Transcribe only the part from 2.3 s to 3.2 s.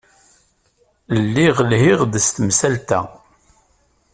temsalt-a.